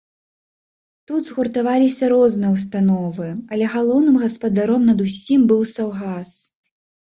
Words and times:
Тут 1.09 1.25
згуртаваліся 1.27 2.09
розныя 2.13 2.51
ўстановы, 2.55 3.27
але 3.57 3.65
галоўным 3.75 4.17
гаспадаром 4.25 4.81
над 4.93 4.99
усім 5.07 5.47
быў 5.53 5.61
саўгас. 5.75 6.29